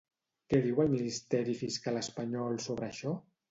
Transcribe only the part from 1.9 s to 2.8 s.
espanyol